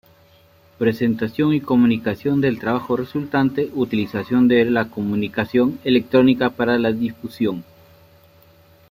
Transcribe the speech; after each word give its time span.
Presentación 0.79 1.53
y 1.53 1.61
comunicación 1.61 2.41
del 2.41 2.57
trabajo 2.57 2.97
resultante: 2.97 3.69
Utilización 3.75 4.47
de 4.47 4.65
la 4.65 4.89
comunicación 4.89 5.77
electrónica 5.83 6.49
para 6.49 6.79
la 6.79 6.91
difusión. 6.91 7.63